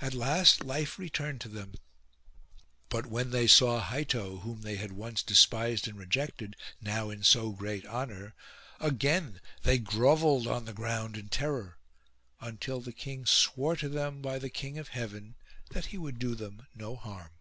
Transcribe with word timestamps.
At 0.00 0.14
last 0.14 0.64
life 0.64 0.98
returned 0.98 1.42
to 1.42 1.48
them; 1.50 1.74
but 2.88 3.04
when 3.04 3.32
they 3.32 3.46
saw 3.46 3.82
Heitto, 3.82 4.38
whom 4.40 4.62
they 4.62 4.76
had 4.76 4.92
once 4.92 5.22
despised 5.22 5.86
and 5.86 5.98
rejected, 5.98 6.56
now 6.80 7.10
in 7.10 7.22
so 7.22 7.50
great 7.50 7.84
honour, 7.84 8.32
again 8.80 9.42
they 9.64 9.76
grovelled 9.76 10.46
on 10.46 10.64
the 10.64 10.72
ground 10.72 11.18
in 11.18 11.28
terror; 11.28 11.76
until 12.40 12.80
the 12.80 12.92
king 12.94 13.26
swore 13.26 13.76
to 13.76 13.90
them 13.90 14.22
by 14.22 14.38
the 14.38 14.48
King 14.48 14.78
of 14.78 14.88
Heaven 14.88 15.34
that 15.72 15.84
he 15.92 15.98
would 15.98 16.18
do 16.18 16.34
them 16.34 16.66
no 16.74 16.96
harm. 16.96 17.32